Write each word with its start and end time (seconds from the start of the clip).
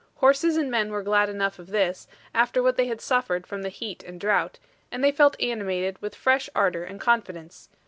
Horses 0.15 0.57
and 0.57 0.71
men 0.71 0.91
were 0.91 1.03
glad 1.03 1.29
enough 1.29 1.59
of 1.59 1.67
this, 1.67 2.07
after 2.33 2.63
what 2.63 2.75
they 2.75 2.87
had 2.87 2.99
suffered 2.99 3.45
from 3.45 3.61
the 3.61 3.69
heat 3.69 4.03
and 4.03 4.19
drought, 4.19 4.57
and 4.91 5.03
they 5.03 5.11
felt 5.11 5.39
animated 5.39 6.01
with 6.01 6.15
fresh 6.15 6.49
ardor 6.55 6.83
and 6.83 6.99
confidence. 6.99 7.69